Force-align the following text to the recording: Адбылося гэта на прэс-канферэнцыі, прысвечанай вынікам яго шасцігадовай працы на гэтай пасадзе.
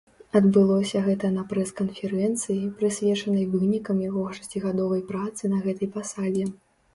Адбылося 0.37 1.01
гэта 1.07 1.29
на 1.33 1.43
прэс-канферэнцыі, 1.51 2.57
прысвечанай 2.79 3.45
вынікам 3.53 4.01
яго 4.07 4.25
шасцігадовай 4.39 5.05
працы 5.13 5.43
на 5.55 5.59
гэтай 5.69 5.93
пасадзе. 6.01 6.49